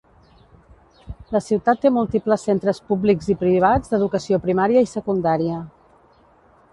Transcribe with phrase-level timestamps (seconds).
[1.35, 5.61] La ciutat té múltiples centres públics i privats d'educació primària i secundària.